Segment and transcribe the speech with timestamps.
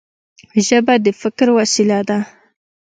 [0.67, 2.19] ژبه د فکر وسیله ده.